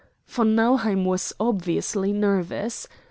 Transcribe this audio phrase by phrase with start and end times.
[0.25, 2.87] Von Nauheim was obviously nervous.